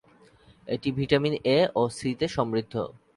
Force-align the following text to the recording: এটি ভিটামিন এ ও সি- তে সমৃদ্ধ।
এটি 0.67 0.89
ভিটামিন 0.91 1.33
এ 1.49 1.59
ও 1.75 1.83
সি- 1.89 2.17
তে 2.19 2.27
সমৃদ্ধ। 2.27 2.73